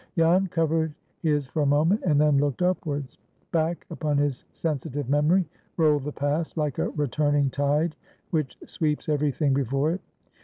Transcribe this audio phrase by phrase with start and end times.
[0.17, 3.19] Jan covered his for a moment, and then looked upwards.
[3.51, 7.95] Back upon his sensitive memory rolled the past, like a returning tide
[8.31, 10.01] which sweeps every thing before it.